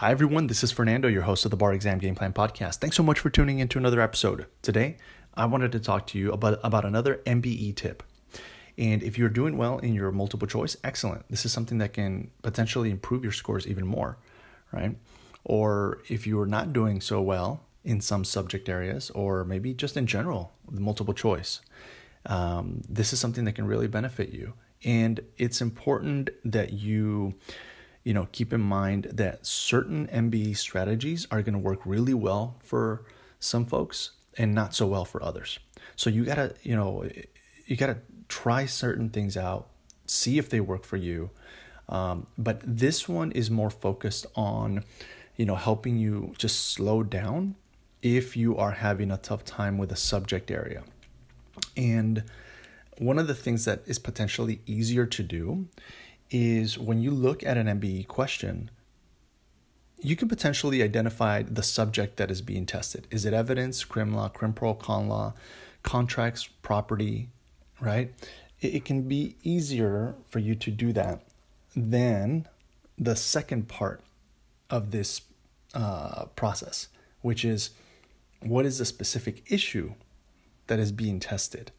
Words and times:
Hi, 0.00 0.10
everyone. 0.10 0.48
This 0.48 0.62
is 0.62 0.72
Fernando, 0.72 1.08
your 1.08 1.22
host 1.22 1.46
of 1.46 1.50
the 1.50 1.56
Bar 1.56 1.72
Exam 1.72 1.96
Game 1.96 2.14
Plan 2.14 2.34
Podcast. 2.34 2.80
Thanks 2.80 2.98
so 2.98 3.02
much 3.02 3.18
for 3.18 3.30
tuning 3.30 3.60
into 3.60 3.78
another 3.78 4.02
episode. 4.02 4.44
Today, 4.60 4.98
I 5.32 5.46
wanted 5.46 5.72
to 5.72 5.80
talk 5.80 6.06
to 6.08 6.18
you 6.18 6.32
about, 6.32 6.60
about 6.62 6.84
another 6.84 7.22
MBE 7.24 7.74
tip. 7.76 8.02
And 8.76 9.02
if 9.02 9.16
you're 9.16 9.30
doing 9.30 9.56
well 9.56 9.78
in 9.78 9.94
your 9.94 10.12
multiple 10.12 10.46
choice, 10.46 10.76
excellent. 10.84 11.26
This 11.30 11.46
is 11.46 11.52
something 11.52 11.78
that 11.78 11.94
can 11.94 12.30
potentially 12.42 12.90
improve 12.90 13.22
your 13.22 13.32
scores 13.32 13.66
even 13.66 13.86
more, 13.86 14.18
right? 14.70 14.94
Or 15.44 16.02
if 16.10 16.26
you're 16.26 16.44
not 16.44 16.74
doing 16.74 17.00
so 17.00 17.22
well 17.22 17.62
in 17.82 18.02
some 18.02 18.22
subject 18.22 18.68
areas, 18.68 19.08
or 19.08 19.46
maybe 19.46 19.72
just 19.72 19.96
in 19.96 20.06
general, 20.06 20.52
the 20.70 20.82
multiple 20.82 21.14
choice, 21.14 21.62
um, 22.26 22.82
this 22.86 23.14
is 23.14 23.18
something 23.18 23.46
that 23.46 23.54
can 23.54 23.66
really 23.66 23.88
benefit 23.88 24.28
you. 24.28 24.52
And 24.84 25.20
it's 25.38 25.62
important 25.62 26.28
that 26.44 26.74
you 26.74 27.36
you 28.06 28.14
know, 28.14 28.28
keep 28.30 28.52
in 28.52 28.60
mind 28.60 29.08
that 29.14 29.44
certain 29.44 30.06
MBE 30.06 30.56
strategies 30.56 31.26
are 31.32 31.42
going 31.42 31.54
to 31.54 31.58
work 31.58 31.80
really 31.84 32.14
well 32.14 32.54
for 32.62 33.02
some 33.40 33.66
folks 33.66 34.12
and 34.38 34.54
not 34.54 34.72
so 34.76 34.86
well 34.86 35.04
for 35.04 35.20
others. 35.20 35.58
So 35.96 36.08
you 36.08 36.24
got 36.24 36.36
to, 36.36 36.54
you 36.62 36.76
know, 36.76 37.10
you 37.66 37.74
got 37.74 37.88
to 37.88 37.96
try 38.28 38.64
certain 38.64 39.10
things 39.10 39.36
out, 39.36 39.70
see 40.06 40.38
if 40.38 40.48
they 40.48 40.60
work 40.60 40.84
for 40.84 40.96
you. 40.96 41.30
Um, 41.88 42.28
but 42.38 42.60
this 42.64 43.08
one 43.08 43.32
is 43.32 43.50
more 43.50 43.70
focused 43.70 44.24
on, 44.36 44.84
you 45.34 45.44
know, 45.44 45.56
helping 45.56 45.98
you 45.98 46.32
just 46.38 46.70
slow 46.70 47.02
down 47.02 47.56
if 48.02 48.36
you 48.36 48.56
are 48.56 48.70
having 48.70 49.10
a 49.10 49.16
tough 49.16 49.44
time 49.44 49.78
with 49.78 49.90
a 49.90 49.96
subject 49.96 50.52
area. 50.52 50.84
And 51.76 52.22
one 52.98 53.18
of 53.18 53.26
the 53.26 53.34
things 53.34 53.64
that 53.64 53.82
is 53.86 53.98
potentially 53.98 54.60
easier 54.64 55.06
to 55.06 55.24
do 55.24 55.66
is 56.30 56.78
when 56.78 57.00
you 57.00 57.10
look 57.10 57.44
at 57.44 57.56
an 57.56 57.66
MBE 57.66 58.08
question, 58.08 58.70
you 60.00 60.16
can 60.16 60.28
potentially 60.28 60.82
identify 60.82 61.42
the 61.42 61.62
subject 61.62 62.16
that 62.16 62.30
is 62.30 62.42
being 62.42 62.66
tested. 62.66 63.06
Is 63.10 63.24
it 63.24 63.32
evidence, 63.32 63.84
crim 63.84 64.14
law, 64.14 64.28
crim 64.28 64.52
pro, 64.52 64.74
con 64.74 65.08
law, 65.08 65.34
contracts, 65.82 66.48
property, 66.62 67.28
right? 67.80 68.12
It, 68.60 68.84
can 68.84 69.02
be 69.02 69.36
easier 69.42 70.14
for 70.28 70.38
you 70.38 70.54
to 70.54 70.70
do 70.70 70.92
that 70.94 71.22
than 71.74 72.48
the 72.98 73.14
second 73.14 73.68
part 73.68 74.00
of 74.70 74.90
this 74.90 75.22
uh, 75.74 76.26
process, 76.36 76.88
which 77.20 77.44
is 77.44 77.70
what 78.40 78.66
is 78.66 78.78
the 78.78 78.84
specific 78.84 79.42
issue 79.50 79.94
that 80.66 80.78
is 80.78 80.92
being 80.92 81.20
tested, 81.20 81.70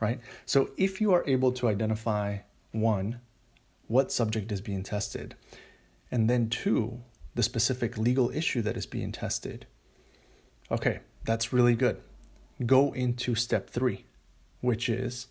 right? 0.00 0.20
So 0.46 0.70
if 0.76 1.00
you 1.00 1.12
are 1.12 1.24
able 1.26 1.52
to 1.52 1.68
identify 1.68 2.38
one, 2.72 3.20
what 3.90 4.12
subject 4.12 4.52
is 4.52 4.60
being 4.60 4.84
tested, 4.84 5.34
and 6.12 6.30
then 6.30 6.48
two, 6.48 7.00
the 7.34 7.42
specific 7.42 7.98
legal 7.98 8.30
issue 8.30 8.62
that 8.62 8.76
is 8.76 8.86
being 8.86 9.10
tested. 9.10 9.66
Okay, 10.70 11.00
that's 11.24 11.52
really 11.52 11.74
good. 11.74 12.00
Go 12.64 12.92
into 12.92 13.34
step 13.34 13.68
three, 13.68 14.04
which 14.60 14.88
is 14.88 15.26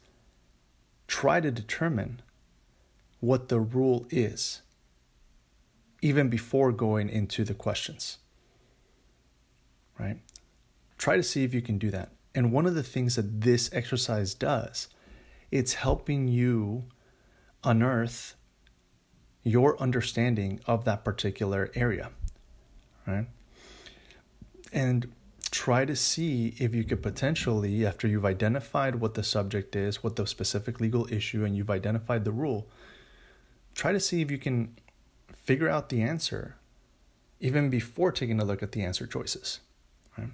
try 1.08 1.40
to 1.40 1.50
determine 1.50 2.22
what 3.22 3.48
the 3.48 3.62
rule 3.62 4.06
is, 4.10 4.62
even 6.02 6.28
before 6.28 6.74
going 6.74 7.08
into 7.08 7.46
the 7.46 7.54
questions. 7.54 8.18
Right? 9.98 10.18
Try 10.98 11.16
to 11.16 11.24
see 11.24 11.46
if 11.46 11.54
you 11.54 11.62
can 11.62 11.78
do 11.78 11.92
that. 11.92 12.10
And 12.36 12.52
one 12.52 12.66
of 12.66 12.76
the 12.76 12.84
things 12.84 13.16
that 13.16 13.40
this 13.40 13.70
exercise 13.72 14.34
does, 14.34 14.90
it's 15.50 15.76
helping 15.76 16.28
you 16.28 16.84
unearth 17.64 18.36
your 19.44 19.80
understanding 19.82 20.60
of 20.66 20.86
that 20.86 21.04
particular 21.04 21.72
area, 21.76 22.12
right? 23.08 23.28
And 24.72 25.12
try 25.52 25.86
to 25.86 25.96
see 25.96 26.54
if 26.58 26.76
you 26.76 26.84
could 26.84 27.02
potentially, 27.02 27.86
after 27.86 28.08
you've 28.08 28.26
identified 28.26 28.96
what 28.96 29.16
the 29.16 29.24
subject 29.24 29.76
is, 29.76 30.04
what 30.04 30.16
the 30.16 30.28
specific 30.28 30.80
legal 30.80 31.12
issue, 31.12 31.44
and 31.44 31.56
you've 31.56 31.70
identified 31.70 32.26
the 32.26 32.32
rule, 32.32 32.68
try 33.74 33.92
to 33.92 34.00
see 34.00 34.22
if 34.22 34.30
you 34.30 34.38
can 34.38 34.76
figure 35.34 35.70
out 35.70 35.90
the 35.90 36.02
answer 36.02 36.56
even 37.40 37.70
before 37.70 38.12
taking 38.12 38.40
a 38.40 38.46
look 38.46 38.62
at 38.62 38.74
the 38.74 38.84
answer 38.84 39.08
choices. 39.08 39.62
Right? 40.18 40.30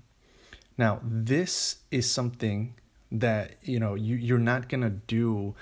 Now, 0.78 1.00
this 1.04 1.78
is 1.92 2.10
something 2.10 2.76
that 3.12 3.56
you 3.62 3.80
know 3.80 3.94
you, 3.94 4.16
you're 4.16 4.40
not 4.40 4.68
gonna 4.68 4.90
do 4.90 5.56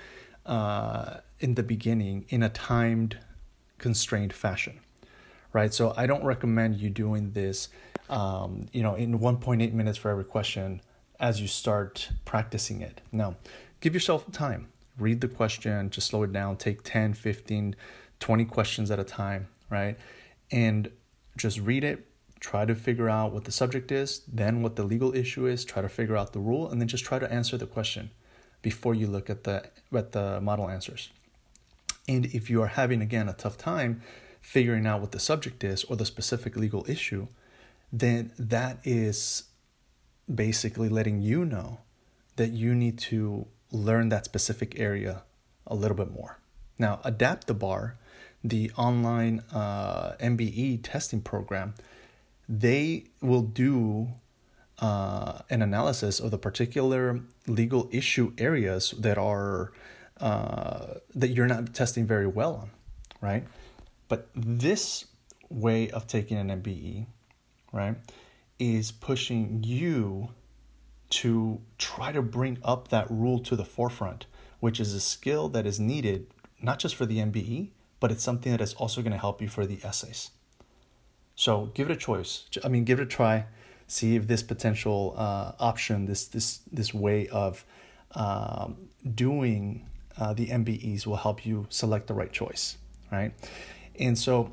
uh, 0.46 1.18
in 1.38 1.54
the 1.54 1.62
beginning 1.62 2.24
in 2.28 2.42
a 2.42 2.48
timed 2.48 3.18
constrained 3.78 4.32
fashion, 4.32 4.80
right? 5.52 5.72
So 5.72 5.94
I 5.96 6.06
don't 6.06 6.24
recommend 6.24 6.76
you 6.76 6.90
doing 6.90 7.32
this, 7.32 7.68
um, 8.08 8.66
you 8.72 8.82
know, 8.82 8.94
in 8.94 9.18
1.8 9.18 9.72
minutes 9.72 9.98
for 9.98 10.10
every 10.10 10.24
question 10.24 10.80
as 11.20 11.40
you 11.40 11.46
start 11.46 12.10
practicing 12.24 12.82
it. 12.82 13.00
No, 13.12 13.36
give 13.80 13.94
yourself 13.94 14.30
time. 14.32 14.68
Read 14.98 15.20
the 15.20 15.28
question, 15.28 15.90
just 15.90 16.08
slow 16.08 16.22
it 16.22 16.32
down, 16.32 16.56
take 16.56 16.82
10, 16.84 17.14
15, 17.14 17.74
20 18.20 18.44
questions 18.44 18.90
at 18.90 18.98
a 18.98 19.04
time, 19.04 19.48
right? 19.70 19.98
And 20.50 20.90
just 21.36 21.58
read 21.58 21.82
it, 21.82 22.06
try 22.38 22.64
to 22.64 22.74
figure 22.74 23.08
out 23.08 23.32
what 23.32 23.44
the 23.44 23.52
subject 23.52 23.90
is, 23.90 24.22
then 24.28 24.62
what 24.62 24.76
the 24.76 24.84
legal 24.84 25.14
issue 25.14 25.46
is, 25.46 25.64
try 25.64 25.82
to 25.82 25.88
figure 25.88 26.16
out 26.16 26.32
the 26.32 26.38
rule, 26.38 26.68
and 26.68 26.80
then 26.80 26.88
just 26.88 27.04
try 27.04 27.18
to 27.18 27.32
answer 27.32 27.56
the 27.56 27.66
question 27.66 28.10
before 28.62 28.94
you 28.94 29.06
look 29.06 29.28
at 29.28 29.44
the 29.44 29.64
at 29.92 30.12
the 30.12 30.40
model 30.40 30.68
answers. 30.68 31.10
And 32.08 32.26
if 32.26 32.50
you 32.50 32.62
are 32.62 32.68
having, 32.68 33.00
again, 33.00 33.28
a 33.28 33.32
tough 33.32 33.56
time 33.56 34.02
figuring 34.40 34.86
out 34.86 35.00
what 35.00 35.12
the 35.12 35.18
subject 35.18 35.64
is 35.64 35.84
or 35.84 35.96
the 35.96 36.04
specific 36.04 36.56
legal 36.56 36.84
issue, 36.88 37.28
then 37.92 38.30
that 38.38 38.78
is 38.84 39.44
basically 40.32 40.88
letting 40.88 41.22
you 41.22 41.44
know 41.44 41.78
that 42.36 42.50
you 42.50 42.74
need 42.74 42.98
to 42.98 43.46
learn 43.70 44.08
that 44.08 44.24
specific 44.24 44.78
area 44.78 45.22
a 45.66 45.74
little 45.74 45.96
bit 45.96 46.12
more. 46.12 46.38
Now, 46.78 47.00
AdaptiBar, 47.04 47.92
the 48.42 48.70
online 48.76 49.42
uh, 49.52 50.12
MBE 50.20 50.80
testing 50.82 51.20
program, 51.20 51.74
they 52.48 53.04
will 53.20 53.42
do 53.42 54.08
uh, 54.80 55.40
an 55.50 55.62
analysis 55.62 56.20
of 56.20 56.30
the 56.30 56.38
particular 56.38 57.20
legal 57.46 57.88
issue 57.92 58.32
areas 58.38 58.90
that 58.98 59.16
are 59.16 59.72
uh, 60.24 61.00
that 61.14 61.28
you're 61.28 61.46
not 61.46 61.74
testing 61.74 62.06
very 62.06 62.26
well 62.26 62.54
on, 62.54 62.70
right? 63.20 63.44
But 64.08 64.28
this 64.34 65.04
way 65.50 65.90
of 65.90 66.06
taking 66.06 66.38
an 66.38 66.48
MBE, 66.62 67.06
right, 67.72 67.96
is 68.58 68.90
pushing 68.90 69.62
you 69.62 70.30
to 71.10 71.60
try 71.76 72.10
to 72.10 72.22
bring 72.22 72.56
up 72.64 72.88
that 72.88 73.10
rule 73.10 73.38
to 73.40 73.54
the 73.54 73.66
forefront, 73.66 74.24
which 74.60 74.80
is 74.80 74.94
a 74.94 75.00
skill 75.00 75.50
that 75.50 75.66
is 75.66 75.78
needed 75.78 76.26
not 76.62 76.78
just 76.78 76.94
for 76.94 77.04
the 77.04 77.18
MBE, 77.18 77.68
but 78.00 78.10
it's 78.10 78.24
something 78.24 78.50
that 78.50 78.62
is 78.62 78.72
also 78.74 79.02
going 79.02 79.12
to 79.12 79.18
help 79.18 79.42
you 79.42 79.48
for 79.48 79.66
the 79.66 79.78
essays. 79.84 80.30
So 81.36 81.66
give 81.74 81.90
it 81.90 81.92
a 81.92 81.96
choice. 81.96 82.48
I 82.64 82.68
mean, 82.68 82.84
give 82.84 82.98
it 82.98 83.02
a 83.02 83.06
try. 83.06 83.44
See 83.88 84.16
if 84.16 84.26
this 84.26 84.42
potential 84.42 85.14
uh, 85.18 85.52
option, 85.58 86.06
this 86.06 86.24
this 86.28 86.60
this 86.72 86.94
way 86.94 87.28
of 87.28 87.66
um, 88.12 88.88
doing 89.14 89.86
uh, 90.18 90.32
the 90.32 90.46
MBEs 90.46 91.06
will 91.06 91.16
help 91.16 91.44
you 91.44 91.66
select 91.70 92.06
the 92.06 92.14
right 92.14 92.32
choice, 92.32 92.76
right? 93.10 93.32
And 93.98 94.18
so, 94.18 94.52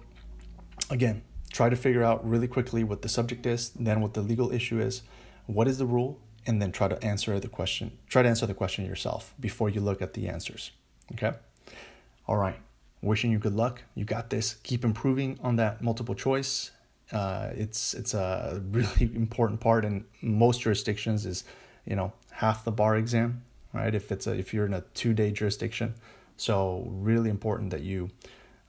again, 0.90 1.24
try 1.52 1.70
to 1.70 1.76
figure 1.76 2.04
out 2.04 2.28
really 2.28 2.48
quickly 2.48 2.84
what 2.84 3.02
the 3.02 3.10
subject 3.10 3.46
is, 3.46 3.70
then 3.72 4.02
what 4.02 4.14
the 4.14 4.22
legal 4.22 4.52
issue 4.52 4.80
is, 4.80 5.04
what 5.46 5.68
is 5.68 5.78
the 5.78 5.86
rule, 5.86 6.20
and 6.46 6.62
then 6.62 6.72
try 6.72 6.88
to 6.88 7.02
answer 7.04 7.40
the 7.40 7.48
question. 7.48 7.98
Try 8.10 8.24
to 8.24 8.30
answer 8.30 8.46
the 8.46 8.54
question 8.54 8.86
yourself 8.86 9.34
before 9.40 9.70
you 9.70 9.82
look 9.82 10.02
at 10.02 10.14
the 10.14 10.28
answers. 10.28 10.72
Okay? 11.14 11.34
All 12.28 12.38
right. 12.38 12.60
Wishing 13.02 13.32
you 13.32 13.40
good 13.40 13.56
luck. 13.56 13.84
You 13.96 14.06
got 14.06 14.30
this. 14.30 14.56
Keep 14.64 14.86
improving 14.86 15.40
on 15.42 15.56
that 15.58 15.82
multiple 15.82 16.16
choice. 16.16 16.72
Uh, 17.12 17.50
it's 17.54 17.94
it's 17.94 18.14
a 18.14 18.62
really 18.72 19.02
important 19.16 19.60
part 19.60 19.84
in 19.84 20.06
most 20.22 20.62
jurisdictions. 20.62 21.26
Is 21.26 21.44
you 21.86 21.96
know 21.96 22.14
half 22.32 22.64
the 22.64 22.72
bar 22.72 22.96
exam 22.96 23.44
right? 23.74 23.94
If 23.94 24.12
it's 24.12 24.28
a, 24.28 24.34
if 24.34 24.54
you're 24.54 24.66
in 24.66 24.74
a 24.74 24.82
two 24.94 25.14
day 25.14 25.32
jurisdiction, 25.32 25.96
so 26.38 26.86
really 26.88 27.30
important 27.30 27.72
that 27.72 27.82
you 27.82 28.10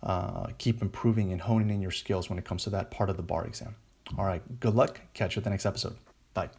uh, 0.03 0.49
keep 0.59 0.83
improving 0.83 1.33
and 1.33 1.41
honing 1.41 1.71
in 1.71 1.81
your 1.81 1.91
skills 1.91 2.29
when 2.29 2.39
it 2.39 2.45
comes 2.45 2.65
to 2.65 2.71
that 2.71 2.91
part 2.91 3.09
of 3.11 3.17
the 3.17 3.23
bar 3.23 3.47
exam. 3.47 3.75
All 4.19 4.25
right, 4.25 4.43
good 4.61 4.75
luck. 4.75 5.01
Catch 5.15 5.37
you 5.37 5.41
at 5.41 5.45
the 5.45 5.51
next 5.51 5.67
episode. 5.67 5.97
Bye. 6.35 6.51